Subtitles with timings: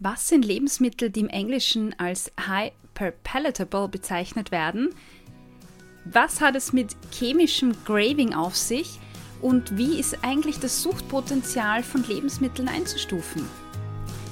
[0.00, 4.90] Was sind Lebensmittel, die im Englischen als hyperpalatable bezeichnet werden?
[6.04, 9.00] Was hat es mit chemischem Graving auf sich?
[9.42, 13.44] Und wie ist eigentlich das Suchtpotenzial von Lebensmitteln einzustufen?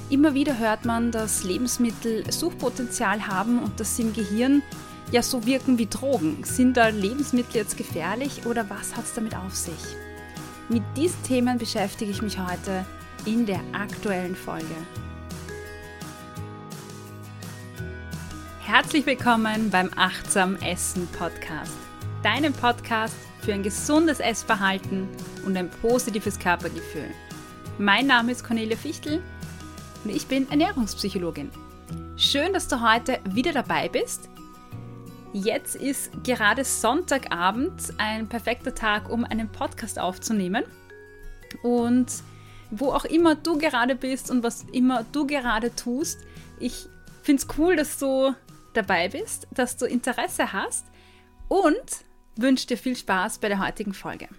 [0.09, 4.63] Immer wieder hört man, dass Lebensmittel Suchtpotenzial haben und dass sie im Gehirn
[5.11, 6.45] ja so wirken wie Drogen.
[6.45, 9.97] Sind da Lebensmittel jetzt gefährlich oder was hat es damit auf sich?
[10.69, 12.85] Mit diesen Themen beschäftige ich mich heute
[13.25, 14.75] in der aktuellen Folge.
[18.67, 21.77] Herzlich willkommen beim Achtsam Essen Podcast.
[22.21, 25.07] Deinem Podcast für ein gesundes Essverhalten
[25.45, 27.09] und ein positives Körpergefühl.
[27.77, 29.23] Mein Name ist Cornelia Fichtel
[30.03, 31.49] und ich bin Ernährungspsychologin.
[32.17, 34.27] Schön, dass du heute wieder dabei bist.
[35.31, 40.65] Jetzt ist gerade Sonntagabend ein perfekter Tag, um einen Podcast aufzunehmen.
[41.63, 42.07] Und
[42.69, 46.19] wo auch immer du gerade bist und was immer du gerade tust,
[46.59, 46.87] ich
[47.23, 48.35] finde es cool, dass du
[48.77, 50.85] dabei bist, dass du Interesse hast
[51.47, 54.29] und wünsche dir viel Spaß bei der heutigen Folge.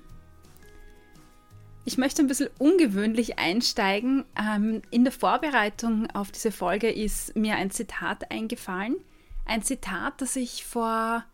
[1.84, 4.25] Ich möchte ein bisschen ungewöhnlich einsteigen.
[4.39, 8.97] Ähm, in der Vorbereitung auf diese Folge ist mir ein Zitat eingefallen.
[9.47, 11.25] Ein Zitat, das ich vor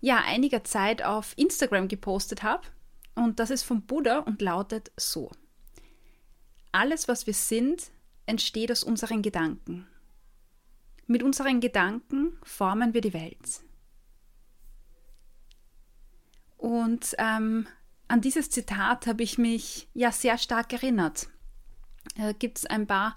[0.00, 2.68] ja, einiger Zeit auf Instagram gepostet habe.
[3.16, 5.32] Und das ist vom Buddha und lautet so.
[6.70, 7.90] Alles, was wir sind,
[8.26, 9.88] entsteht aus unseren Gedanken.
[11.06, 13.60] Mit unseren Gedanken formen wir die Welt.
[16.56, 17.66] Und ähm,
[18.08, 21.28] an dieses Zitat habe ich mich ja sehr stark erinnert.
[22.16, 23.16] Da gibt es ein paar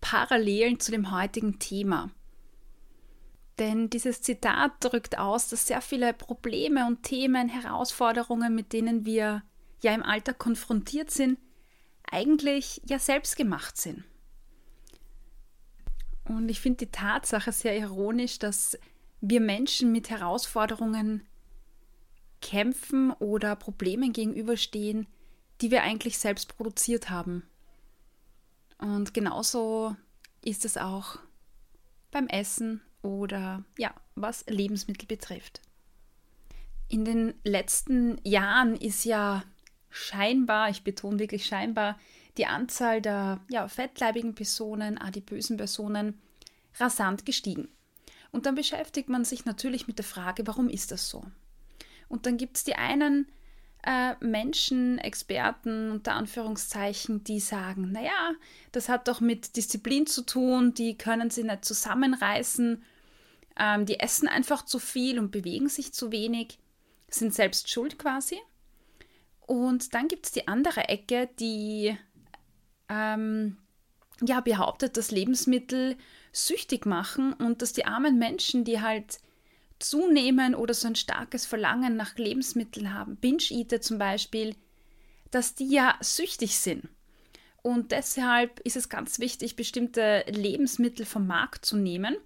[0.00, 2.10] Parallelen zu dem heutigen Thema.
[3.58, 9.42] Denn dieses Zitat drückt aus, dass sehr viele Probleme und Themen, Herausforderungen, mit denen wir
[9.82, 11.38] ja im Alltag konfrontiert sind,
[12.10, 14.04] eigentlich ja selbst gemacht sind.
[16.36, 18.78] Und ich finde die Tatsache sehr ironisch, dass
[19.20, 21.22] wir Menschen mit Herausforderungen
[22.40, 25.06] kämpfen oder Problemen gegenüberstehen,
[25.60, 27.44] die wir eigentlich selbst produziert haben.
[28.78, 29.96] Und genauso
[30.44, 31.18] ist es auch
[32.10, 35.60] beim Essen oder ja, was Lebensmittel betrifft.
[36.88, 39.44] In den letzten Jahren ist ja
[39.88, 41.98] scheinbar, ich betone wirklich scheinbar,
[42.36, 46.18] die Anzahl der ja, fettleibigen Personen, adipösen Personen
[46.78, 47.68] rasant gestiegen.
[48.30, 51.24] Und dann beschäftigt man sich natürlich mit der Frage, warum ist das so?
[52.08, 53.26] Und dann gibt es die einen
[53.84, 58.32] äh, Menschen, Experten unter Anführungszeichen, die sagen, naja,
[58.70, 62.82] das hat doch mit Disziplin zu tun, die können sie nicht zusammenreißen,
[63.58, 66.58] ähm, die essen einfach zu viel und bewegen sich zu wenig,
[67.08, 68.38] sind selbst schuld quasi.
[69.40, 71.96] Und dann gibt es die andere Ecke, die
[72.88, 73.56] ähm,
[74.20, 75.96] ja, behauptet, dass Lebensmittel
[76.32, 79.18] süchtig machen und dass die armen Menschen, die halt
[79.78, 84.54] zunehmen oder so ein starkes Verlangen nach Lebensmitteln haben, Binge-Eater zum Beispiel,
[85.30, 86.88] dass die ja süchtig sind.
[87.62, 92.16] Und deshalb ist es ganz wichtig, bestimmte Lebensmittel vom Markt zu nehmen.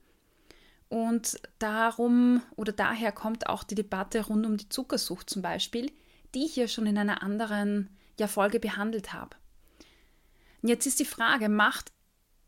[0.88, 5.90] Und darum oder daher kommt auch die Debatte rund um die Zuckersucht zum Beispiel,
[6.34, 9.36] die ich hier schon in einer anderen ja, Folge behandelt habe.
[10.62, 11.92] Jetzt ist die Frage, macht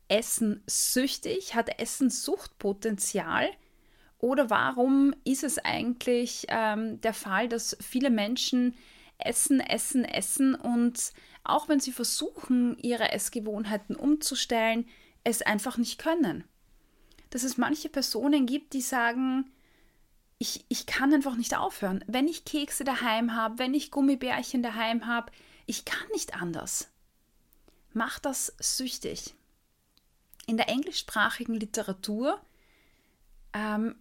[0.09, 1.55] Essen süchtig?
[1.55, 3.49] Hat Essen Suchtpotenzial?
[4.19, 8.75] Oder warum ist es eigentlich ähm, der Fall, dass viele Menschen
[9.17, 14.85] essen, essen, essen und auch wenn sie versuchen, ihre Essgewohnheiten umzustellen,
[15.23, 16.43] es einfach nicht können?
[17.29, 19.51] Dass es manche Personen gibt, die sagen,
[20.37, 22.03] ich, ich kann einfach nicht aufhören.
[22.07, 25.31] Wenn ich Kekse daheim habe, wenn ich Gummibärchen daheim habe,
[25.65, 26.89] ich kann nicht anders
[27.93, 29.33] macht das süchtig.
[30.49, 32.41] In der englischsprachigen Literatur
[33.53, 33.93] ähm,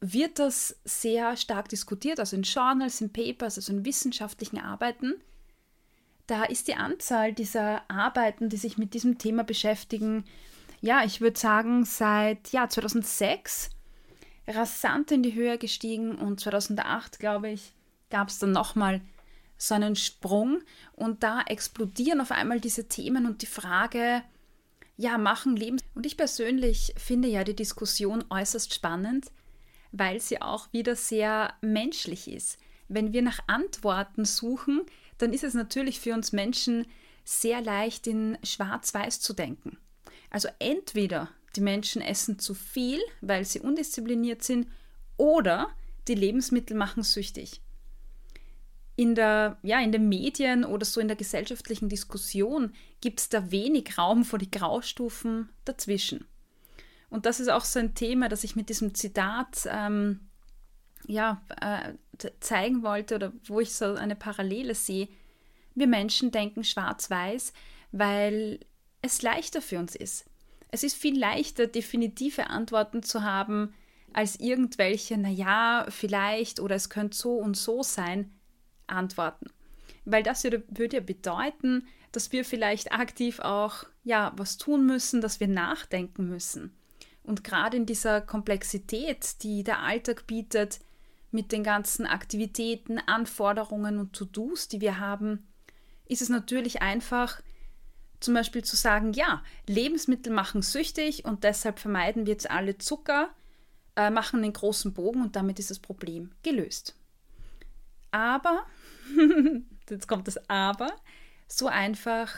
[0.00, 5.14] wird das sehr stark diskutiert, also in Journals, in Papers, also in wissenschaftlichen Arbeiten.
[6.28, 10.24] Da ist die Anzahl dieser Arbeiten, die sich mit diesem Thema beschäftigen,
[10.80, 13.70] ja, ich würde sagen, seit ja, 2006
[14.46, 17.72] rasant in die Höhe gestiegen und 2008, glaube ich,
[18.10, 19.00] gab es dann nochmal
[19.58, 20.62] so einen Sprung
[20.92, 24.22] und da explodieren auf einmal diese Themen und die Frage,
[25.00, 25.82] ja, machen Lebens.
[25.94, 29.30] Und ich persönlich finde ja die Diskussion äußerst spannend,
[29.92, 32.58] weil sie auch wieder sehr menschlich ist.
[32.88, 34.82] Wenn wir nach Antworten suchen,
[35.16, 36.86] dann ist es natürlich für uns Menschen
[37.24, 39.78] sehr leicht in schwarz-weiß zu denken.
[40.28, 44.68] Also entweder die Menschen essen zu viel, weil sie undiszipliniert sind,
[45.16, 45.70] oder
[46.08, 47.62] die Lebensmittel machen süchtig.
[49.00, 53.50] In der, ja, in den Medien oder so in der gesellschaftlichen Diskussion gibt es da
[53.50, 56.26] wenig Raum für die Graustufen dazwischen.
[57.08, 60.20] Und das ist auch so ein Thema, das ich mit diesem Zitat ähm,
[61.06, 61.94] ja, äh,
[62.40, 65.08] zeigen wollte oder wo ich so eine Parallele sehe.
[65.74, 67.54] Wir Menschen denken schwarz-weiß,
[67.92, 68.60] weil
[69.00, 70.26] es leichter für uns ist.
[70.68, 73.72] Es ist viel leichter, definitive Antworten zu haben,
[74.12, 78.30] als irgendwelche, naja, vielleicht oder es könnte so und so sein,
[78.90, 79.46] Antworten.
[80.04, 85.40] Weil das würde, ja bedeuten, dass wir vielleicht aktiv auch ja was tun müssen, dass
[85.40, 86.76] wir nachdenken müssen.
[87.22, 90.80] Und gerade in dieser Komplexität, die der Alltag bietet,
[91.30, 95.46] mit den ganzen Aktivitäten, Anforderungen und To-Dos, die wir haben,
[96.06, 97.40] ist es natürlich einfach,
[98.18, 103.30] zum Beispiel zu sagen, ja, Lebensmittel machen süchtig und deshalb vermeiden wir jetzt alle Zucker,
[103.96, 106.96] äh, machen den großen Bogen und damit ist das Problem gelöst.
[108.10, 108.66] Aber,
[109.90, 110.90] jetzt kommt das Aber,
[111.48, 112.34] so einfach,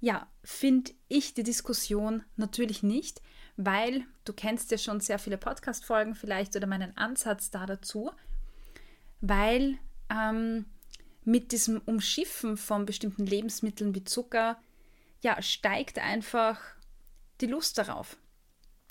[0.00, 3.22] ja, finde ich die Diskussion natürlich nicht,
[3.56, 8.10] weil du kennst ja schon sehr viele Podcast-Folgen vielleicht oder meinen Ansatz da dazu,
[9.20, 9.78] weil
[10.10, 10.66] ähm,
[11.24, 14.60] mit diesem Umschiffen von bestimmten Lebensmitteln wie Zucker,
[15.20, 16.60] ja, steigt einfach
[17.40, 18.16] die Lust darauf.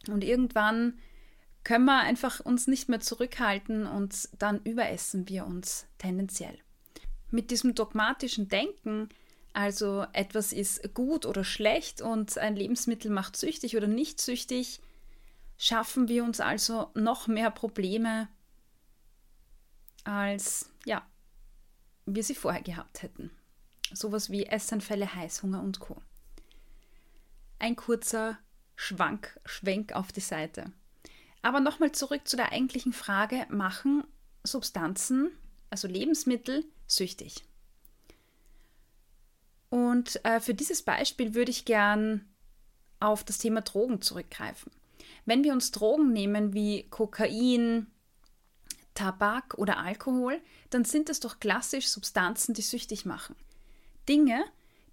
[0.08, 1.00] Und irgendwann
[1.64, 6.58] können wir einfach uns nicht mehr zurückhalten und dann überessen wir uns tendenziell.
[7.32, 9.10] Mit diesem dogmatischen Denken,
[9.54, 14.82] also etwas ist gut oder schlecht und ein Lebensmittel macht süchtig oder nicht süchtig,
[15.58, 18.28] schaffen wir uns also noch mehr Probleme,
[20.04, 21.06] als ja,
[22.06, 23.32] wir sie vorher gehabt hätten.
[23.94, 26.02] Sowas wie Essanfälle, Heißhunger und Co.
[27.60, 28.40] Ein kurzer
[28.76, 30.72] Schwank, Schwenk auf die Seite.
[31.42, 34.04] Aber nochmal zurück zu der eigentlichen Frage, machen
[34.44, 35.32] Substanzen,
[35.72, 37.44] also Lebensmittel, süchtig?
[39.70, 42.30] Und äh, für dieses Beispiel würde ich gern
[43.00, 44.72] auf das Thema Drogen zurückgreifen.
[45.26, 47.88] Wenn wir uns Drogen nehmen wie Kokain,
[48.94, 53.36] Tabak oder Alkohol, dann sind es doch klassisch Substanzen, die süchtig machen.
[54.10, 54.44] Dinge,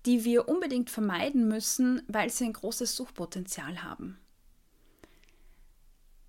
[0.06, 4.18] die wir unbedingt vermeiden müssen, weil sie ein großes Suchtpotenzial haben.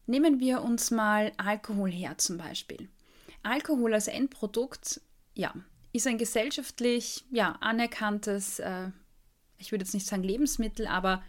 [0.07, 2.89] Nehmen wir uns mal Alkohol her zum Beispiel.
[3.43, 5.01] Alkohol als Endprodukt,
[5.33, 5.53] ja,
[5.93, 8.89] ist ein gesellschaftlich ja, anerkanntes, äh,
[9.57, 11.23] ich würde jetzt nicht sagen Lebensmittel, aber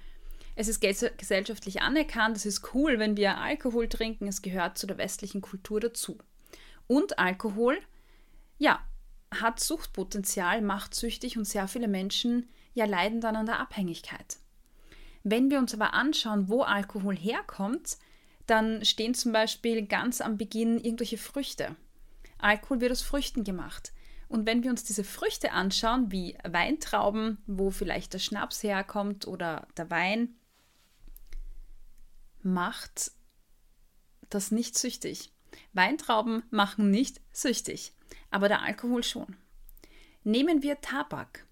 [0.56, 4.98] es ist gesellschaftlich anerkannt, es ist cool, wenn wir Alkohol trinken, es gehört zu der
[4.98, 6.18] westlichen Kultur dazu.
[6.86, 7.78] Und Alkohol,
[8.58, 8.84] ja,
[9.32, 14.38] hat Suchtpotenzial, macht süchtig und sehr viele Menschen ja leiden dann an der Abhängigkeit.
[15.22, 17.98] Wenn wir uns aber anschauen, wo Alkohol herkommt,
[18.46, 21.76] dann stehen zum Beispiel ganz am Beginn irgendwelche Früchte.
[22.42, 23.92] Alkohol wird aus Früchten gemacht.
[24.28, 29.66] Und wenn wir uns diese Früchte anschauen, wie Weintrauben, wo vielleicht der Schnaps herkommt oder
[29.76, 30.36] der Wein,
[32.42, 33.12] macht
[34.28, 35.32] das nicht süchtig.
[35.72, 37.92] Weintrauben machen nicht süchtig,
[38.30, 39.36] aber der Alkohol schon.
[40.22, 41.46] Nehmen wir Tabak.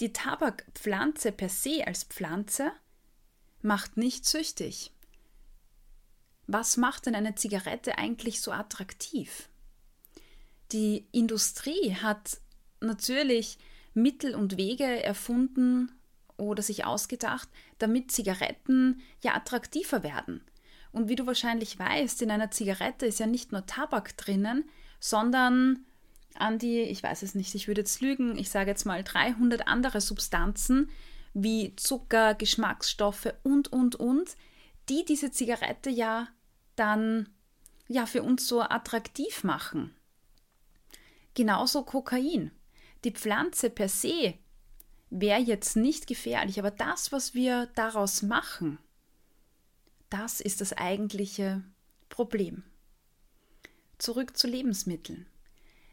[0.00, 2.72] Die Tabakpflanze per se als Pflanze
[3.60, 4.92] macht nicht süchtig
[6.48, 9.50] was macht denn eine Zigarette eigentlich so attraktiv?
[10.72, 12.38] Die Industrie hat
[12.80, 13.58] natürlich
[13.94, 15.90] Mittel und Wege erfunden
[16.36, 17.48] oder sich ausgedacht,
[17.78, 20.42] damit Zigaretten ja attraktiver werden.
[20.92, 24.64] Und wie du wahrscheinlich weißt, in einer Zigarette ist ja nicht nur Tabak drinnen,
[25.00, 25.84] sondern
[26.34, 29.66] an die, ich weiß es nicht, ich würde jetzt lügen, ich sage jetzt mal 300
[29.66, 30.90] andere Substanzen
[31.34, 34.36] wie Zucker, Geschmacksstoffe und, und, und,
[34.88, 36.28] die diese Zigarette ja
[36.76, 37.28] dann
[37.86, 39.94] ja für uns so attraktiv machen.
[41.38, 42.50] Genauso Kokain.
[43.04, 44.34] Die Pflanze per se
[45.08, 48.80] wäre jetzt nicht gefährlich, aber das, was wir daraus machen,
[50.10, 51.62] das ist das eigentliche
[52.08, 52.64] Problem.
[53.98, 55.28] Zurück zu Lebensmitteln.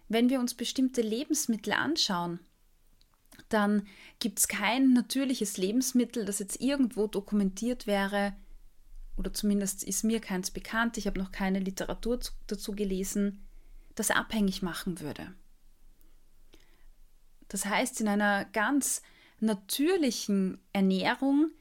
[0.09, 2.39] Wenn wir uns bestimmte Lebensmittel anschauen,
[3.47, 3.85] dann
[4.17, 8.35] gibt es kein natürliches Lebensmittel, das jetzt irgendwo dokumentiert wäre,
[9.15, 13.45] oder zumindest ist mir keins bekannt, ich habe noch keine Literatur dazu gelesen,
[13.95, 15.33] das abhängig machen würde.
[17.47, 19.01] Das heißt, in einer ganz
[19.39, 21.51] natürlichen Ernährung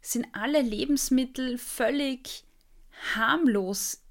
[0.00, 2.44] sind alle Lebensmittel völlig
[3.14, 4.02] harmlos,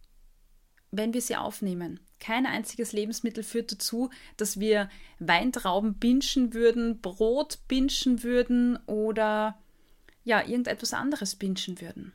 [0.91, 1.99] wenn wir sie aufnehmen.
[2.19, 4.89] Kein einziges Lebensmittel führt dazu, dass wir
[5.19, 9.59] Weintrauben binschen würden, Brot binschen würden oder
[10.23, 12.13] ja, irgendetwas anderes binschen würden.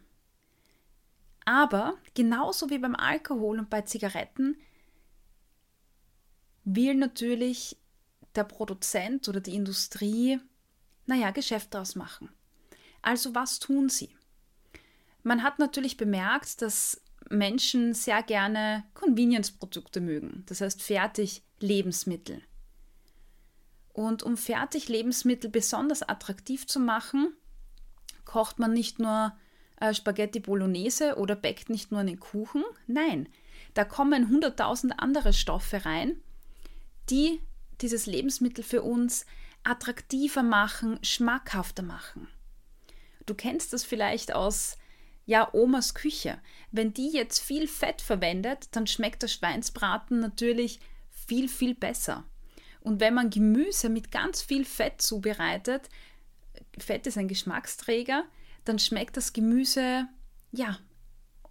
[1.45, 4.57] Aber genauso wie beim Alkohol und bei Zigaretten
[6.75, 7.77] will natürlich
[8.35, 10.39] der Produzent oder die Industrie,
[11.07, 12.29] naja, Geschäft daraus machen.
[13.03, 14.11] Also was tun sie?
[15.23, 22.43] Man hat natürlich bemerkt, dass Menschen sehr gerne Convenience-Produkte mögen, das heißt Fertig-Lebensmittel.
[23.93, 27.35] Und um Fertig-Lebensmittel besonders attraktiv zu machen,
[28.25, 29.37] kocht man nicht nur
[29.81, 32.63] äh, Spaghetti Bolognese oder backt nicht nur einen Kuchen.
[32.87, 33.29] Nein,
[33.75, 36.21] da kommen hunderttausend andere Stoffe rein,
[37.11, 37.41] die
[37.81, 39.27] dieses Lebensmittel für uns
[39.63, 42.29] attraktiver machen, schmackhafter machen.
[43.27, 44.79] Du kennst das vielleicht aus
[45.27, 46.41] ja, Omas Küche.
[46.71, 52.25] Wenn die jetzt viel Fett verwendet, dann schmeckt der Schweinsbraten natürlich viel, viel besser.
[52.81, 55.91] Und wenn man Gemüse mit ganz viel Fett zubereitet,
[56.79, 58.25] Fett ist ein Geschmacksträger,
[58.65, 60.09] dann schmeckt das Gemüse
[60.51, 60.79] ja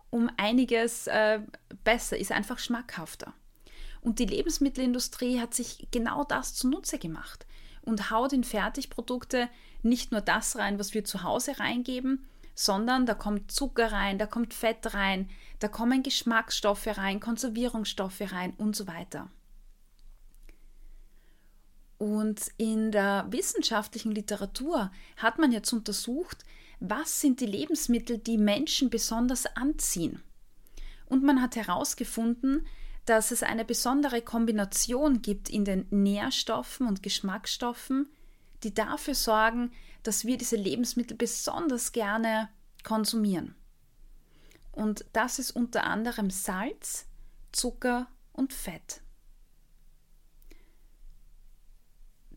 [0.10, 1.42] um einiges äh,
[1.84, 3.34] besser, ist einfach schmackhafter.
[4.08, 7.46] Und die Lebensmittelindustrie hat sich genau das zunutze gemacht
[7.82, 9.50] und haut in Fertigprodukte
[9.84, 14.26] nicht nur das rein, was wir zu Hause reingeben, sondern da kommt Zucker rein, da
[14.26, 19.30] kommt Fett rein, da kommen Geschmacksstoffe rein, Konservierungsstoffe rein und so weiter.
[21.98, 26.46] Und in der wissenschaftlichen Literatur hat man jetzt untersucht,
[26.80, 30.24] was sind die Lebensmittel, die Menschen besonders anziehen.
[31.08, 32.66] Und man hat herausgefunden,
[33.08, 38.10] dass es eine besondere Kombination gibt in den Nährstoffen und Geschmacksstoffen,
[38.64, 39.72] die dafür sorgen,
[40.04, 42.50] dass wir diese Lebensmittel besonders gerne
[42.84, 43.56] konsumieren.
[44.74, 47.08] Und das ist unter anderem Salz,
[47.54, 49.02] Zucker und Fett.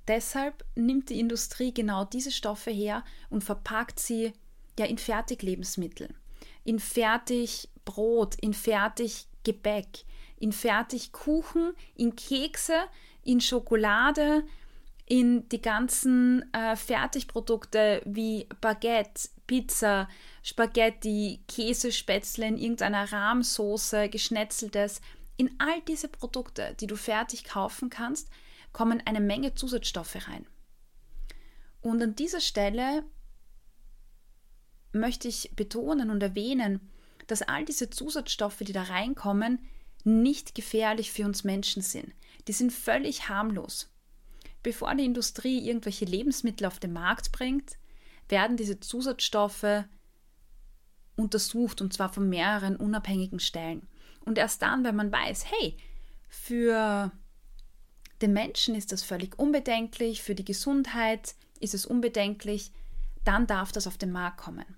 [0.06, 4.32] Deshalb nimmt die Industrie genau diese Stoffe her und verpackt sie
[4.78, 6.14] ja in Fertiglebensmittel,
[6.62, 10.04] in Fertigbrot, in Fertiggebäck,
[10.40, 12.88] in Fertigkuchen, in Kekse,
[13.22, 14.42] in Schokolade,
[15.06, 20.08] in die ganzen äh, Fertigprodukte wie Baguette, Pizza,
[20.42, 25.00] Spaghetti, Käsespätzle in irgendeiner Rahmsoße, geschnetzeltes.
[25.36, 28.30] In all diese Produkte, die du fertig kaufen kannst,
[28.72, 30.46] kommen eine Menge Zusatzstoffe rein.
[31.80, 33.04] Und an dieser Stelle
[34.92, 36.80] möchte ich betonen und erwähnen,
[37.26, 39.58] dass all diese Zusatzstoffe, die da reinkommen,
[40.06, 42.12] nicht gefährlich für uns Menschen sind.
[42.48, 43.90] Die sind völlig harmlos.
[44.62, 47.78] Bevor die Industrie irgendwelche Lebensmittel auf den Markt bringt,
[48.28, 49.84] werden diese Zusatzstoffe
[51.16, 53.86] untersucht und zwar von mehreren unabhängigen Stellen.
[54.24, 55.76] Und erst dann, wenn man weiß, hey,
[56.28, 57.10] für
[58.20, 62.70] den Menschen ist das völlig unbedenklich, für die Gesundheit ist es unbedenklich,
[63.24, 64.76] dann darf das auf den Markt kommen.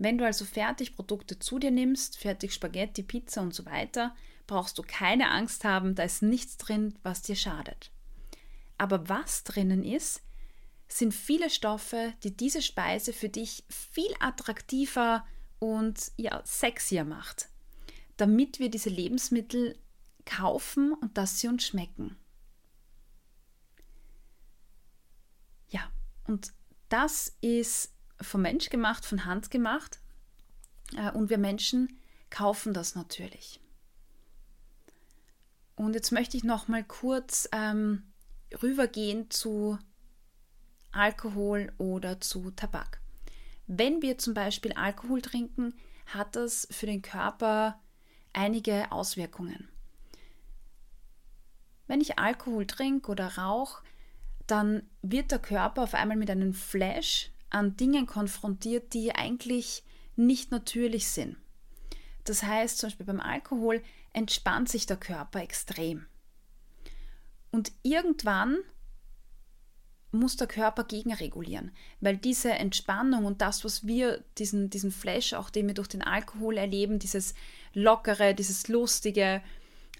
[0.00, 4.16] Wenn du also Fertigprodukte zu dir nimmst, fertig Spaghetti, Pizza und so weiter,
[4.48, 7.92] brauchst du keine Angst haben, da ist nichts drin, was dir schadet.
[8.78, 10.22] Aber was drinnen ist,
[10.88, 15.24] sind viele Stoffe, die diese Speise für dich viel attraktiver
[15.60, 17.48] und ja, sexier macht,
[18.16, 19.78] damit wir diese Lebensmittel
[20.24, 22.16] kaufen und dass sie uns schmecken.
[26.30, 26.52] Und
[26.88, 30.00] das ist vom Mensch gemacht, von Hand gemacht.
[30.96, 31.98] Äh, und wir Menschen
[32.30, 33.60] kaufen das natürlich.
[35.76, 38.02] Und jetzt möchte ich noch mal kurz ähm,
[38.62, 39.78] rübergehen zu
[40.92, 43.00] Alkohol oder zu Tabak.
[43.66, 45.74] Wenn wir zum Beispiel Alkohol trinken,
[46.06, 47.80] hat das für den Körper
[48.32, 49.68] einige Auswirkungen.
[51.86, 53.82] Wenn ich Alkohol trinke oder rauche,
[54.46, 59.84] dann wird der Körper auf einmal mit einem Flash an Dingen konfrontiert, die eigentlich
[60.16, 61.36] nicht natürlich sind.
[62.24, 66.06] Das heißt, zum Beispiel beim Alkohol entspannt sich der Körper extrem.
[67.50, 68.58] Und irgendwann
[70.12, 75.50] muss der Körper gegenregulieren, weil diese Entspannung und das, was wir, diesen, diesen Flash, auch
[75.50, 77.34] den wir durch den Alkohol erleben, dieses
[77.74, 79.42] Lockere, dieses Lustige,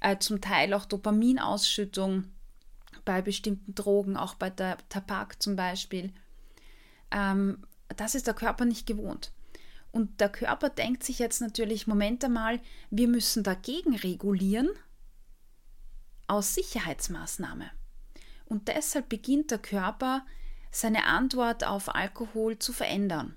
[0.00, 2.25] äh, zum Teil auch Dopaminausschüttung,
[3.04, 6.12] bei bestimmten Drogen, auch bei der Tabak zum Beispiel.
[7.11, 9.33] Ähm, das ist der Körper nicht gewohnt.
[9.93, 14.71] Und der Körper denkt sich jetzt natürlich, Moment einmal, wir müssen dagegen regulieren
[16.29, 17.71] aus Sicherheitsmaßnahme.
[18.45, 20.25] Und deshalb beginnt der Körper
[20.71, 23.37] seine Antwort auf Alkohol zu verändern.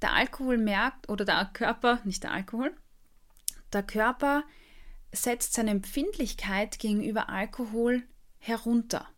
[0.00, 2.74] Der Alkohol merkt, oder der Körper, nicht der Alkohol,
[3.72, 4.44] der Körper
[5.12, 8.04] setzt seine Empfindlichkeit gegenüber Alkohol
[8.38, 9.08] herunter.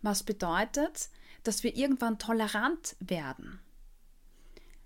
[0.00, 1.10] Was bedeutet,
[1.48, 3.58] dass wir irgendwann tolerant werden.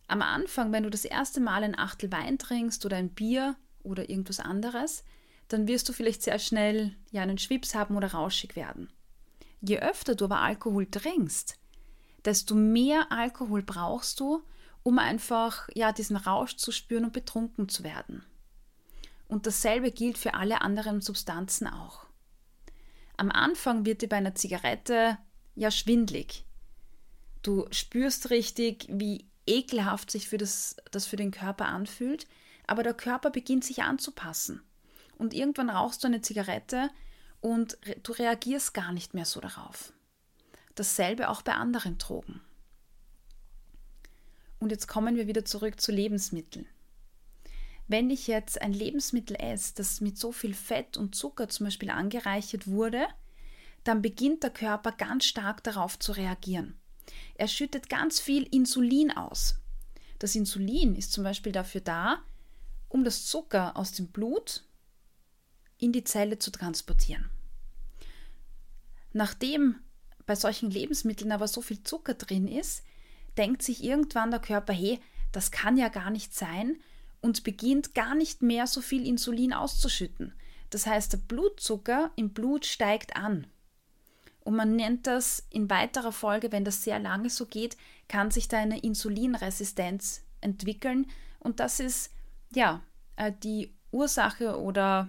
[0.06, 4.08] Am Anfang, wenn du das erste Mal ein Achtel Wein trinkst oder ein Bier oder
[4.08, 5.02] irgendwas anderes,
[5.48, 8.92] dann wirst du vielleicht sehr schnell ja einen Schwips haben oder rauschig werden.
[9.60, 11.58] Je öfter du aber Alkohol trinkst,
[12.24, 14.44] desto mehr Alkohol brauchst du,
[14.84, 18.24] um einfach ja diesen Rausch zu spüren und betrunken zu werden.
[19.26, 22.06] Und dasselbe gilt für alle anderen Substanzen auch.
[23.16, 25.18] Am Anfang wird dir bei einer Zigarette
[25.56, 26.44] ja schwindlig.
[27.42, 32.26] Du spürst richtig, wie ekelhaft sich für das, das für den Körper anfühlt,
[32.66, 34.62] aber der Körper beginnt sich anzupassen.
[35.18, 36.90] Und irgendwann rauchst du eine Zigarette
[37.40, 39.92] und du reagierst gar nicht mehr so darauf.
[40.74, 42.40] Dasselbe auch bei anderen Drogen.
[44.58, 46.66] Und jetzt kommen wir wieder zurück zu Lebensmitteln.
[47.88, 51.90] Wenn ich jetzt ein Lebensmittel esse, das mit so viel Fett und Zucker zum Beispiel
[51.90, 53.06] angereichert wurde,
[53.82, 56.78] dann beginnt der Körper ganz stark darauf zu reagieren.
[57.34, 59.58] Er schüttet ganz viel Insulin aus.
[60.18, 62.22] Das Insulin ist zum Beispiel dafür da,
[62.88, 64.64] um das Zucker aus dem Blut
[65.78, 67.28] in die Zelle zu transportieren.
[69.12, 69.76] Nachdem
[70.26, 72.84] bei solchen Lebensmitteln aber so viel Zucker drin ist,
[73.36, 75.00] denkt sich irgendwann der Körper, hey,
[75.32, 76.78] das kann ja gar nicht sein
[77.20, 80.34] und beginnt gar nicht mehr so viel Insulin auszuschütten.
[80.70, 83.46] Das heißt, der Blutzucker im Blut steigt an.
[84.44, 87.76] Und man nennt das in weiterer Folge, wenn das sehr lange so geht,
[88.08, 91.06] kann sich da eine Insulinresistenz entwickeln.
[91.38, 92.10] Und das ist
[92.54, 92.82] ja
[93.16, 95.08] äh, die Ursache oder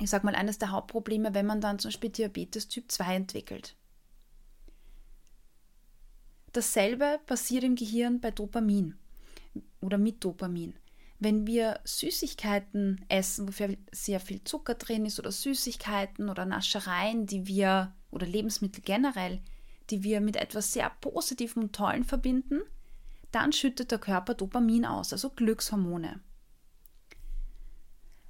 [0.00, 3.76] ich sag mal eines der Hauptprobleme, wenn man dann zum Beispiel Diabetes Typ 2 entwickelt.
[6.52, 8.98] Dasselbe passiert im Gehirn bei Dopamin
[9.80, 10.74] oder mit Dopamin.
[11.18, 17.46] Wenn wir Süßigkeiten essen, wo sehr viel Zucker drin ist oder Süßigkeiten oder Naschereien, die
[17.46, 19.40] wir oder Lebensmittel generell,
[19.90, 22.62] die wir mit etwas sehr Positivem und Tollen verbinden,
[23.32, 26.20] dann schüttet der Körper Dopamin aus, also Glückshormone.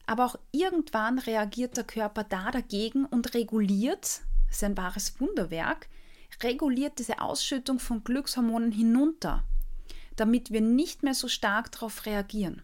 [0.06, 5.88] Aber auch irgendwann reagiert der Körper da dagegen und reguliert, das ist ein wahres Wunderwerk,
[6.42, 9.44] reguliert diese Ausschüttung von Glückshormonen hinunter,
[10.16, 12.62] damit wir nicht mehr so stark darauf reagieren.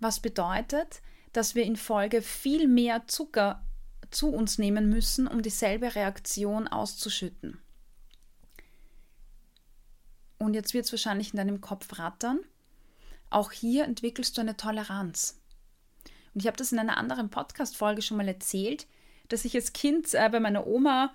[0.00, 3.64] Was bedeutet, dass wir in Folge viel mehr Zucker
[4.14, 7.58] zu uns nehmen müssen, um dieselbe Reaktion auszuschütten.
[10.38, 12.40] Und jetzt wird es wahrscheinlich in deinem Kopf rattern.
[13.30, 15.40] Auch hier entwickelst du eine Toleranz.
[16.34, 18.86] Und ich habe das in einer anderen Podcast-Folge schon mal erzählt,
[19.28, 21.12] dass ich als Kind äh, bei meiner Oma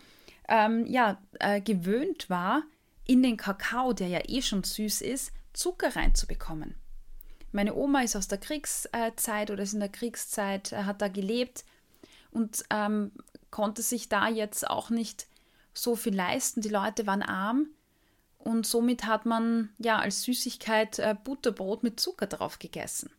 [0.48, 2.64] ähm, ja, äh, gewöhnt war,
[3.06, 6.76] in den Kakao, der ja eh schon süß ist, Zucker reinzubekommen.
[7.52, 11.64] Meine Oma ist aus der Kriegszeit oder ist in der Kriegszeit, äh, hat da gelebt
[12.38, 13.12] und ähm,
[13.50, 15.26] konnte sich da jetzt auch nicht
[15.74, 16.62] so viel leisten.
[16.62, 17.70] Die Leute waren arm
[18.38, 23.10] und somit hat man ja als Süßigkeit äh, Butterbrot mit Zucker drauf gegessen.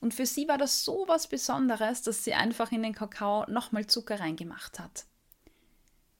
[0.00, 3.86] Und für sie war das so was Besonderes, dass sie einfach in den Kakao nochmal
[3.86, 5.04] Zucker reingemacht hat.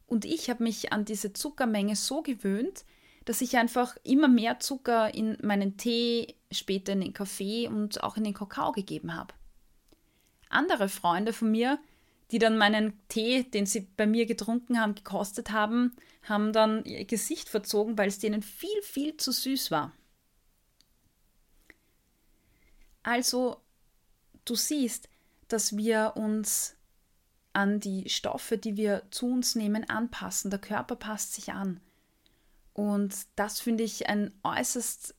[0.06, 2.84] Und ich habe mich an diese Zuckermenge so gewöhnt,
[3.24, 8.18] dass ich einfach immer mehr Zucker in meinen Tee, später in den Kaffee und auch
[8.18, 9.32] in den Kakao gegeben habe.
[10.50, 11.78] Andere Freunde von mir,
[12.30, 17.04] die dann meinen Tee, den sie bei mir getrunken haben, gekostet haben, haben dann ihr
[17.04, 19.92] Gesicht verzogen, weil es denen viel, viel zu süß war.
[23.02, 23.60] Also,
[24.44, 25.08] du siehst,
[25.48, 26.76] dass wir uns
[27.52, 30.50] an die Stoffe, die wir zu uns nehmen, anpassen.
[30.50, 31.80] Der Körper passt sich an.
[32.74, 35.14] Und das finde ich ein äußerst,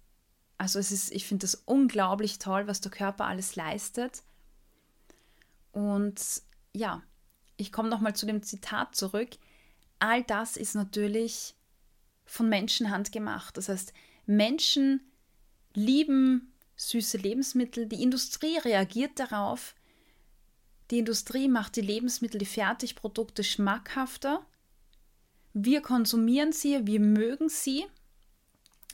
[0.60, 4.22] also es ist, ich finde das unglaublich toll, was der Körper alles leistet.
[5.72, 6.22] Und
[6.74, 7.04] ja,
[7.58, 9.30] ich komme nochmal zu dem Zitat zurück.
[10.00, 11.56] All das ist natürlich
[12.26, 13.58] von Menschenhand gemacht.
[13.58, 13.94] Das heißt,
[14.26, 15.02] Menschen
[15.74, 17.88] lieben süße Lebensmittel.
[17.88, 19.76] Die Industrie reagiert darauf.
[20.92, 24.46] Die Industrie macht die Lebensmittel, die Fertigprodukte schmackhafter.
[25.54, 27.86] Wir konsumieren sie, wir mögen sie.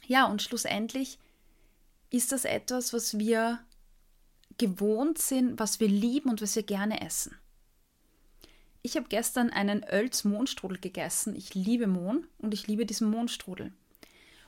[0.07, 1.19] Ja, und schlussendlich
[2.09, 3.59] ist das etwas, was wir
[4.57, 7.35] gewohnt sind, was wir lieben und was wir gerne essen.
[8.85, 11.35] Ich habe gestern einen Oelz-Mohnstrudel gegessen.
[11.37, 13.71] Ich liebe Mohn und ich liebe diesen Mohnstrudel.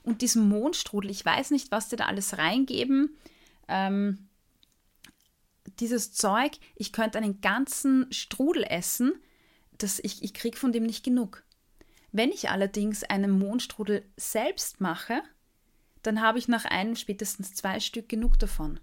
[0.04, 3.18] Und diesen Mohnstrudel, ich weiß nicht, was die da alles reingeben.
[3.70, 4.28] Ähm,
[5.80, 9.14] dieses Zeug, ich könnte einen ganzen Strudel essen,
[9.78, 11.44] das ich, ich kriege von dem nicht genug.
[12.12, 15.22] Wenn ich allerdings einen Mohnstrudel selbst mache,
[16.04, 18.80] dann habe ich nach einem spätestens zwei Stück genug davon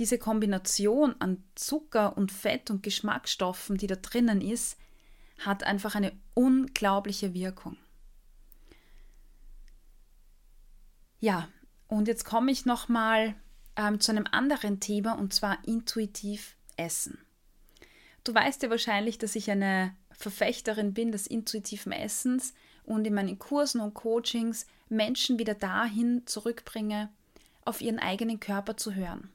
[0.00, 4.78] diese Kombination an Zucker und Fett und Geschmacksstoffen, die da drinnen ist,
[5.38, 7.76] hat einfach eine unglaubliche Wirkung.
[11.20, 11.48] Ja,
[11.86, 13.34] und jetzt komme ich nochmal
[13.76, 17.18] ähm, zu einem anderen Thema und zwar intuitiv Essen.
[18.24, 23.38] Du weißt ja wahrscheinlich, dass ich eine Verfechterin bin des intuitiven Essens und in meinen
[23.38, 27.10] Kursen und Coachings Menschen wieder dahin zurückbringe,
[27.66, 29.30] auf ihren eigenen Körper zu hören.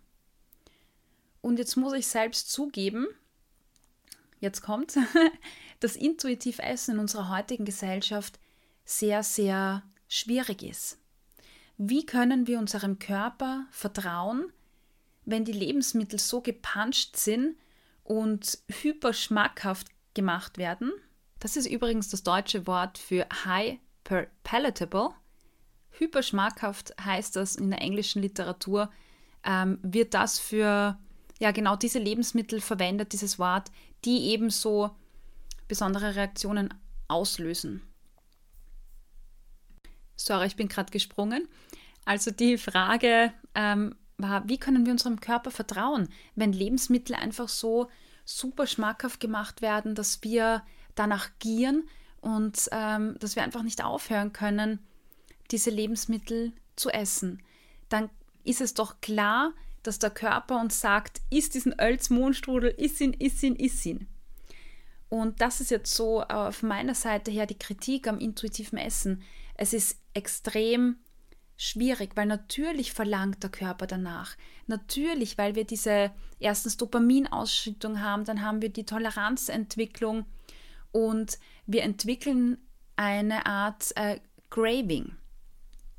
[1.46, 3.06] Und jetzt muss ich selbst zugeben,
[4.40, 4.98] jetzt kommt,
[5.80, 8.40] dass intuitiv Essen in unserer heutigen Gesellschaft
[8.84, 10.98] sehr, sehr schwierig ist.
[11.78, 14.52] Wie können wir unserem Körper vertrauen,
[15.24, 17.56] wenn die Lebensmittel so gepanscht sind
[18.04, 20.94] und hyperschmackhaft gemacht werden?
[21.38, 25.12] Das ist übrigens das deutsche Wort für hyper palatable.
[25.92, 28.90] Hyperschmackhaft heißt das in der englischen Literatur,
[29.44, 30.98] ähm, wird das für
[31.40, 33.72] ja genau diese Lebensmittel verwendet, dieses Wort,
[34.06, 34.92] die ebenso
[35.68, 36.74] besondere Reaktionen
[37.08, 37.82] auslösen.
[40.16, 41.48] Sorry, ich bin gerade gesprungen.
[42.06, 47.90] Also die Frage ähm, war, wie können wir unserem Körper vertrauen, wenn Lebensmittel einfach so
[48.24, 50.64] super schmackhaft gemacht werden, dass wir
[50.96, 51.88] danach gieren
[52.22, 54.80] und ähm, dass wir einfach nicht aufhören können,
[55.52, 57.42] diese Lebensmittel zu essen.
[57.90, 58.10] Dann
[58.44, 59.54] ist es doch klar,
[59.88, 64.08] dass der Körper uns sagt, isst diesen Ölzmohnstrudel, iss ihn, iss ihn, iss ihn.
[65.10, 69.22] Und das ist jetzt so von meiner Seite her die Kritik am intuitiven Essen.
[69.56, 70.98] Es ist extrem
[71.58, 74.36] schwierig, weil natürlich verlangt der Körper danach.
[74.68, 80.26] Natürlich, weil wir diese erstens Dopaminausschüttung haben, dann haben wir die Toleranzentwicklung
[80.92, 82.58] und wir entwickeln
[82.96, 84.20] eine Art äh,
[84.50, 85.16] Craving.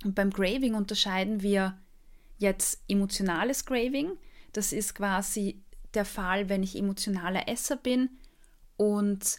[0.05, 1.79] Und beim Craving unterscheiden wir
[2.39, 4.13] jetzt emotionales Craving.
[4.53, 5.63] Das ist quasi
[5.95, 8.11] der Fall, wenn ich emotionaler Esser bin
[8.77, 9.39] und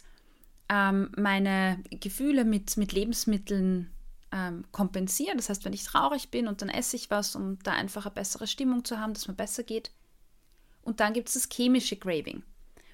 [0.68, 3.90] ähm, meine Gefühle mit, mit Lebensmitteln
[4.32, 5.36] ähm, kompensiere.
[5.36, 8.14] Das heißt, wenn ich traurig bin und dann esse ich was, um da einfach eine
[8.14, 9.92] bessere Stimmung zu haben, dass mir besser geht.
[10.82, 12.42] Und dann gibt es das chemische Craving.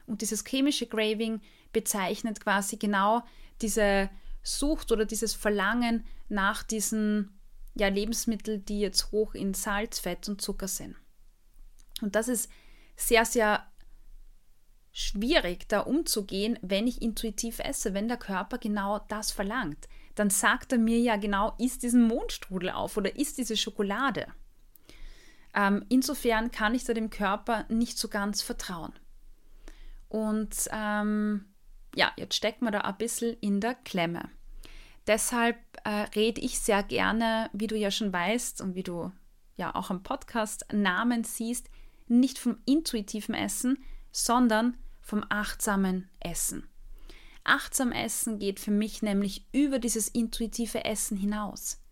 [0.07, 1.41] Und dieses chemische Craving
[1.73, 3.23] bezeichnet quasi genau
[3.63, 4.11] diese
[4.43, 7.34] Sucht oder dieses Verlangen nach diesen
[7.75, 10.97] ja, Lebensmitteln, die jetzt hoch in Salz, Fett und Zucker sind.
[12.01, 12.51] Und das ist
[12.97, 13.67] sehr, sehr
[14.93, 20.73] schwierig, da umzugehen, wenn ich intuitiv esse, wenn der Körper genau das verlangt dann sagt
[20.73, 24.29] er mir ja genau, isst diesen Mondstrudel auf oder isst diese Schokolade.
[25.55, 28.93] Ähm, insofern kann ich da dem Körper nicht so ganz vertrauen.
[30.09, 31.47] Und ähm,
[31.95, 34.31] ja, jetzt steckt man da ein bisschen in der Klemme.
[35.07, 39.13] Deshalb äh, rede ich sehr gerne, wie du ja schon weißt und wie du
[39.57, 41.69] ja auch im Podcast Namen siehst,
[42.09, 43.79] nicht vom intuitiven Essen,
[44.13, 46.67] sondern vom achtsamen Essen.
[47.45, 51.83] Achtsam Essen geht für mich nämlich über dieses intuitive Essen hinaus.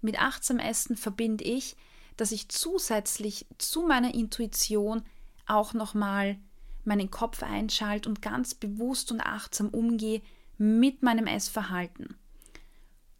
[0.00, 1.76] Mit achtsam Essen verbinde ich,
[2.16, 5.02] dass ich zusätzlich zu meiner Intuition
[5.46, 6.38] auch nochmal
[6.84, 10.22] meinen Kopf einschalte und ganz bewusst und achtsam umgehe
[10.56, 12.16] mit meinem Essverhalten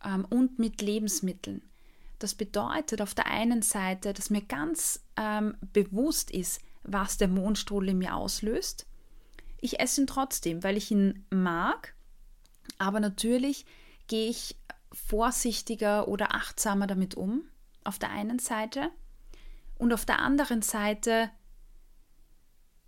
[0.06, 1.62] ähm, und mit Lebensmitteln.
[2.18, 7.90] Das bedeutet auf der einen Seite, dass mir ganz ähm, bewusst ist, was der Mondstrudel
[7.90, 8.86] in mir auslöst
[9.60, 11.94] ich esse ihn trotzdem, weil ich ihn mag,
[12.78, 13.66] aber natürlich
[14.06, 14.56] gehe ich
[14.92, 17.42] vorsichtiger oder achtsamer damit um,
[17.84, 18.90] auf der einen Seite.
[19.78, 21.30] Und auf der anderen Seite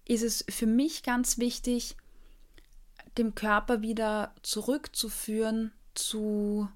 [0.07, 1.97] ist es für mich ganz wichtig,
[3.19, 6.69] dem Körper wieder zurückzuführen zu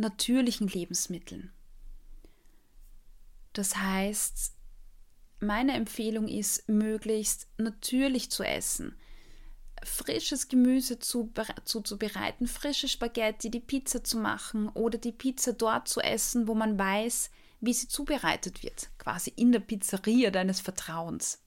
[0.00, 1.52] natürlichen Lebensmitteln.
[3.52, 4.54] Das heißt,
[5.40, 8.96] meine Empfehlung ist, möglichst natürlich zu essen.
[9.82, 16.48] Frisches Gemüse zuzubereiten, frische Spaghetti, die Pizza zu machen oder die Pizza dort zu essen,
[16.48, 21.42] wo man weiß, wie sie zubereitet wird, quasi in der Pizzeria deines Vertrauens.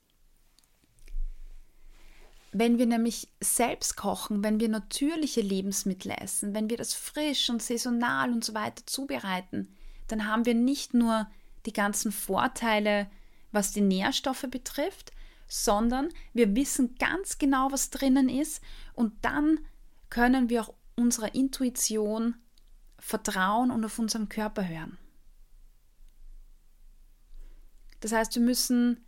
[2.53, 7.63] Wenn wir nämlich selbst kochen, wenn wir natürliche Lebensmittel essen, wenn wir das frisch und
[7.63, 9.75] saisonal und so weiter zubereiten,
[10.07, 11.27] dann haben wir nicht nur
[11.65, 13.09] die ganzen Vorteile,
[13.51, 15.11] was die Nährstoffe betrifft,
[15.47, 18.61] sondern wir wissen ganz genau, was drinnen ist
[18.93, 19.59] und dann
[20.09, 22.35] können wir auch unserer Intuition
[22.99, 24.97] vertrauen und auf unseren Körper hören.
[27.99, 29.03] Das heißt, wir müssen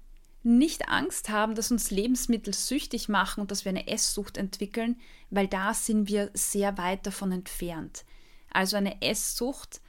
[0.46, 5.48] nicht Angst haben, dass uns Lebensmittel süchtig machen und dass wir eine Esssucht entwickeln, weil
[5.48, 8.06] da sind wir sehr weit davon entfernt.
[8.52, 9.82] Also eine Esssucht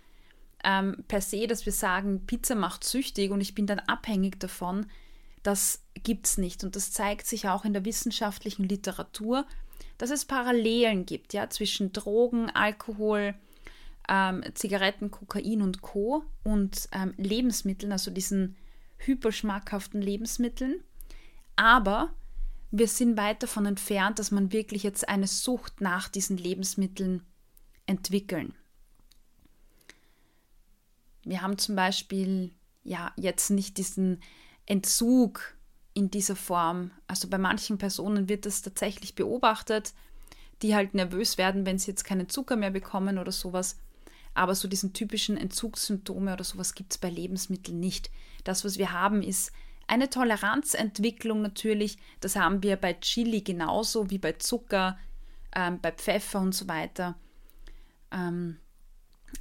[0.65, 4.87] ähm, per se, dass wir sagen, Pizza macht süchtig und ich bin dann abhängig davon,
[5.43, 6.65] das gibt es nicht.
[6.65, 9.47] Und das zeigt sich auch in der wissenschaftlichen Literatur,
[9.99, 13.35] dass es Parallelen gibt ja, zwischen Drogen, Alkohol,
[14.09, 16.25] ähm, Zigaretten, Kokain und Co.
[16.43, 18.57] und ähm, Lebensmitteln, also diesen
[18.99, 20.83] hyperschmackhaften Lebensmitteln.
[21.57, 22.13] Aber
[22.71, 27.23] wir sind weit davon entfernt, dass man wirklich jetzt eine Sucht nach diesen Lebensmitteln
[27.87, 28.55] entwickeln.
[31.25, 32.53] Wir haben zum Beispiel
[32.85, 34.21] ja jetzt nicht diesen
[34.65, 35.57] Entzug
[35.95, 36.91] in dieser Form.
[37.07, 39.95] Also bei manchen Personen wird das tatsächlich beobachtet,
[40.63, 43.79] die halt nervös werden, wenn sie jetzt keinen Zucker mehr bekommen oder sowas.
[44.37, 48.11] Aber so diesen typischen Entzugssymptome oder sowas gibt es bei Lebensmitteln nicht.
[48.45, 49.51] Das, was wir haben, ist
[49.87, 51.97] eine Toleranzentwicklung natürlich.
[52.21, 54.99] Das haben wir bei Chili genauso wie bei Zucker,
[55.55, 57.19] ähm, bei Pfeffer und so weiter.
[58.11, 58.59] Ähm,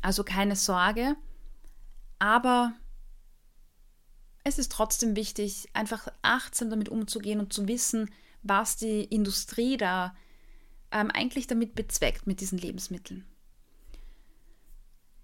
[0.02, 1.18] also keine Sorge.
[2.18, 2.72] Aber
[4.46, 8.10] es ist trotzdem wichtig, einfach achtsam damit umzugehen und zu wissen,
[8.44, 10.16] was die Industrie da
[10.92, 13.26] ähm, eigentlich damit bezweckt mit diesen Lebensmitteln.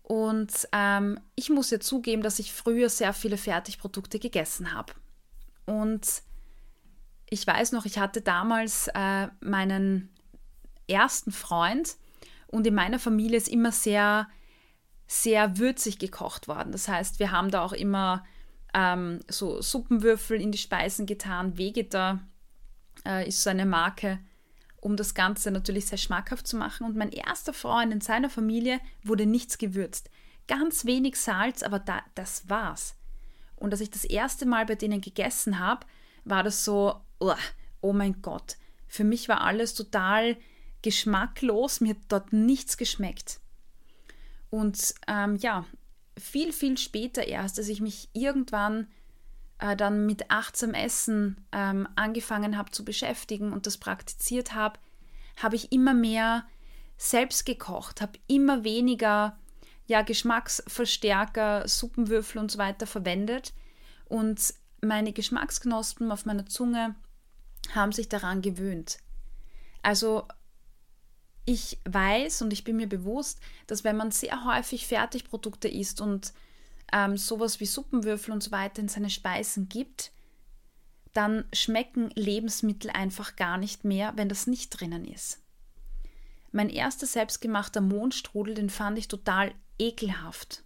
[0.03, 4.93] Und ähm, ich muss ja zugeben, dass ich früher sehr viele Fertigprodukte gegessen habe.
[5.65, 6.23] Und
[7.29, 10.09] ich weiß noch, ich hatte damals äh, meinen
[10.87, 11.95] ersten Freund
[12.47, 14.27] und in meiner Familie ist immer sehr,
[15.07, 16.73] sehr würzig gekocht worden.
[16.73, 18.25] Das heißt, wir haben da auch immer
[18.73, 21.57] ähm, so Suppenwürfel in die Speisen getan.
[21.57, 22.19] Vegeta
[23.05, 24.19] äh, ist so eine Marke,
[24.81, 26.85] um das Ganze natürlich sehr schmackhaft zu machen.
[26.85, 30.09] Und mein erster Freund in seiner Familie wurde nichts gewürzt.
[30.47, 32.95] Ganz wenig Salz, aber da, das war's.
[33.55, 35.85] Und als ich das erste Mal bei denen gegessen habe,
[36.25, 37.33] war das so, oh,
[37.79, 38.57] oh mein Gott.
[38.87, 40.35] Für mich war alles total
[40.81, 43.39] geschmacklos, mir hat dort nichts geschmeckt.
[44.49, 45.65] Und ähm, ja,
[46.17, 48.87] viel, viel später erst, als ich mich irgendwann
[49.61, 54.79] äh, dann mit achtsam Essen ähm, angefangen habe zu beschäftigen und das praktiziert habe,
[55.37, 56.45] habe ich immer mehr
[56.97, 59.37] selbst gekocht, habe immer weniger
[59.87, 63.53] ja, Geschmacksverstärker, Suppenwürfel und so weiter verwendet.
[64.05, 66.95] Und meine Geschmacksknospen auf meiner Zunge
[67.73, 68.97] haben sich daran gewöhnt.
[69.81, 70.27] Also
[71.45, 76.33] ich weiß und ich bin mir bewusst, dass wenn man sehr häufig Fertigprodukte isst und
[76.91, 80.11] ähm, sowas wie Suppenwürfel und so weiter in seine Speisen gibt,
[81.13, 85.41] dann schmecken Lebensmittel einfach gar nicht mehr, wenn das nicht drinnen ist.
[86.51, 90.63] Mein erster selbstgemachter Mondstrudel, den fand ich total ekelhaft,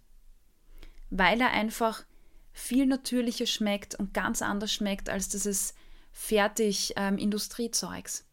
[1.10, 2.04] weil er einfach
[2.52, 5.74] viel natürlicher schmeckt und ganz anders schmeckt als dieses
[6.10, 8.24] fertig ähm, Industriezeugs.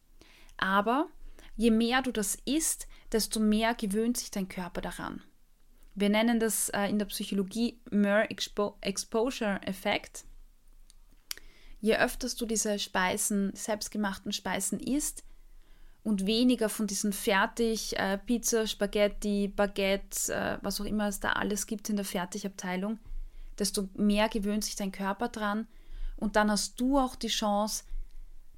[0.58, 1.10] Aber
[1.56, 5.22] je mehr du das isst, desto mehr gewöhnt sich dein Körper daran.
[5.96, 10.26] Wir nennen das äh, in der Psychologie Mer Expo Exposure Effekt.
[11.80, 15.24] Je öfters du diese Speisen, selbstgemachten Speisen isst
[16.04, 21.34] und weniger von diesen fertig äh, Pizza, Spaghetti, Baguette, äh, was auch immer es da
[21.34, 23.00] alles gibt in der Fertigabteilung,
[23.60, 25.68] desto mehr gewöhnt sich dein Körper dran
[26.18, 27.84] und dann hast du auch die Chance,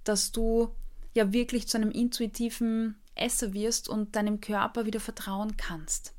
[0.03, 0.69] dass du
[1.13, 6.14] ja wirklich zu einem intuitiven Esser wirst und deinem Körper wieder vertrauen kannst.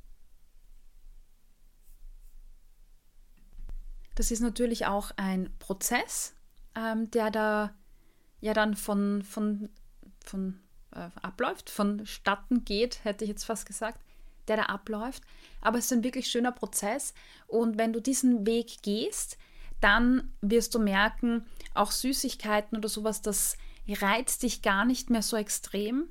[4.16, 6.34] Das ist natürlich auch ein Prozess,
[6.74, 7.74] ähm, der da
[8.40, 9.68] ja dann von, von,
[10.24, 10.58] von
[10.92, 14.00] äh, abläuft, vonstatten geht, hätte ich jetzt fast gesagt,
[14.48, 15.22] der da abläuft.
[15.60, 17.12] Aber es ist ein wirklich schöner Prozess
[17.46, 19.36] und wenn du diesen Weg gehst,
[19.80, 25.36] dann wirst du merken, auch Süßigkeiten oder sowas, das reizt dich gar nicht mehr so
[25.36, 26.08] extrem.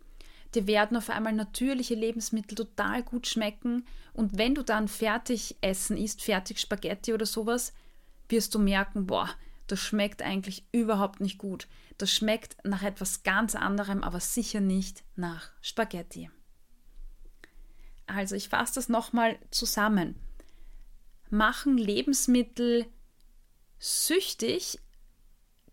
[0.54, 5.98] Dir werden auf einmal natürliche Lebensmittel total gut schmecken und wenn du dann fertig Essen
[5.98, 7.74] isst, fertig Spaghetti oder sowas,
[8.30, 9.30] wirst du merken, boah,
[9.68, 11.68] das schmeckt eigentlich überhaupt nicht gut.
[11.98, 16.30] Das schmeckt nach etwas ganz anderem, aber sicher nicht nach Spaghetti.
[18.08, 20.16] Also ich fasse das nochmal zusammen.
[21.30, 22.86] Machen Lebensmittel
[23.80, 24.80] süchtig?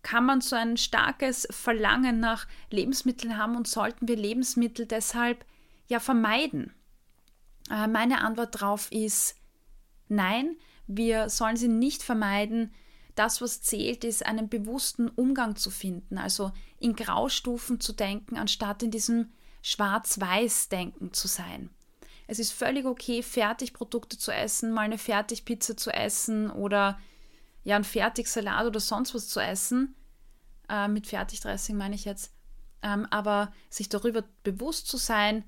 [0.01, 5.45] Kann man so ein starkes Verlangen nach Lebensmitteln haben und sollten wir Lebensmittel deshalb
[5.87, 6.73] ja vermeiden?
[7.69, 9.35] Äh, meine Antwort darauf ist
[10.09, 12.73] nein, wir sollen sie nicht vermeiden.
[13.15, 18.81] Das, was zählt, ist einen bewussten Umgang zu finden, also in Graustufen zu denken, anstatt
[18.81, 21.69] in diesem Schwarz-Weiß-Denken zu sein.
[22.27, 26.97] Es ist völlig okay, Fertigprodukte zu essen, mal eine Fertigpizza zu essen oder
[27.63, 29.95] ja, ein Fertigsalat oder sonst was zu essen.
[30.69, 32.33] Äh, mit Fertigdressing meine ich jetzt.
[32.81, 35.45] Ähm, aber sich darüber bewusst zu sein,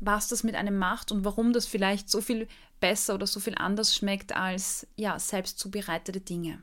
[0.00, 2.48] was das mit einem macht und warum das vielleicht so viel
[2.80, 6.62] besser oder so viel anders schmeckt als ja, selbst zubereitete Dinge.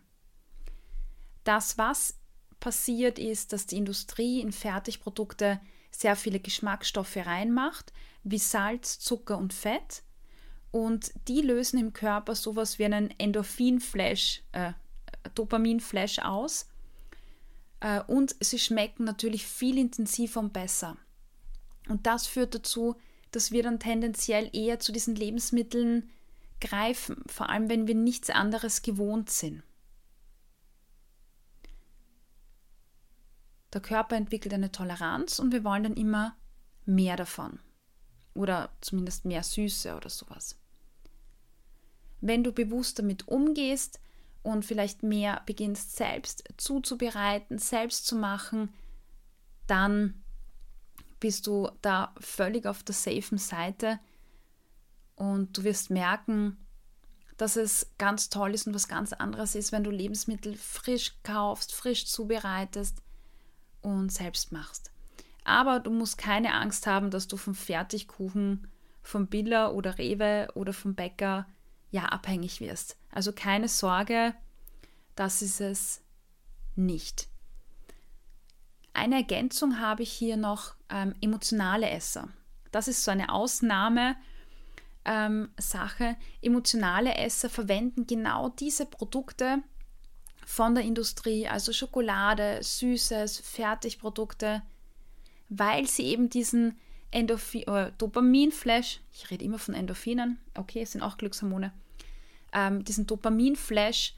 [1.44, 2.20] Das, was
[2.60, 9.54] passiert, ist, dass die Industrie in Fertigprodukte sehr viele Geschmacksstoffe reinmacht, wie Salz, Zucker und
[9.54, 10.04] Fett.
[10.72, 14.74] Und die lösen im Körper sowas wie einen Endorphin-Flash, äh,
[15.34, 16.68] Dopamin-Flash aus.
[17.80, 20.98] äh, und sie schmecken natürlich viel intensiver und besser.
[21.88, 22.96] Und das führt dazu,
[23.38, 26.10] dass wir dann tendenziell eher zu diesen Lebensmitteln
[26.60, 29.62] greifen, vor allem wenn wir nichts anderes gewohnt sind.
[33.74, 36.36] Der Körper entwickelt eine Toleranz und wir wollen dann immer
[36.86, 37.60] mehr davon.
[38.34, 40.58] Oder zumindest mehr Süße oder sowas.
[42.22, 44.00] Wenn du bewusst damit umgehst
[44.42, 48.74] und vielleicht mehr beginnst selbst zuzubereiten, selbst zu machen,
[49.68, 50.24] dann
[51.20, 54.00] bist du da völlig auf der safen Seite
[55.16, 56.58] und du wirst merken,
[57.38, 61.74] dass es ganz toll ist und was ganz anderes ist, wenn du Lebensmittel frisch kaufst,
[61.74, 63.02] frisch zubereitest
[63.82, 64.92] und selbst machst.
[65.44, 68.68] Aber du musst keine Angst haben, dass du vom Fertigkuchen
[69.08, 71.48] vom Biller oder Rewe oder vom Bäcker
[71.92, 72.98] ja abhängig wirst.
[73.10, 74.36] Also keine Sorge,
[75.16, 76.02] das ist es
[76.76, 77.30] nicht.
[78.98, 82.30] Eine Ergänzung habe ich hier noch ähm, emotionale Esser.
[82.72, 84.16] Das ist so eine Ausnahme.
[85.06, 85.50] Ähm.
[86.42, 89.60] Emotionale Esser verwenden genau diese Produkte
[90.48, 94.64] von der Industrie, also Schokolade, Süßes, Fertigprodukte,
[95.50, 96.80] weil sie eben diesen
[97.12, 101.72] äh, Dopaminflash, ich rede immer von Endorphinen, okay, es sind auch Glückshormone,
[102.52, 104.16] ähm, diesen Dopaminflash,